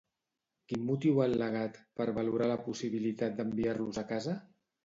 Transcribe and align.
Quin 0.71 0.85
motiu 0.87 1.19
ha 1.19 1.27
al·legat 1.31 1.77
per 2.01 2.09
valorar 2.17 2.49
la 2.55 2.57
possibilitat 2.69 3.39
d'enviar-los 3.39 4.05
a 4.05 4.09
casa? 4.15 4.39